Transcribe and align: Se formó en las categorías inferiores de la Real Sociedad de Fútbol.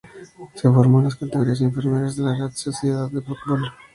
Se 0.55 0.67
formó 0.67 0.97
en 0.97 1.03
las 1.03 1.15
categorías 1.15 1.61
inferiores 1.61 2.15
de 2.15 2.23
la 2.23 2.33
Real 2.33 2.51
Sociedad 2.53 3.07
de 3.11 3.21
Fútbol. 3.21 3.71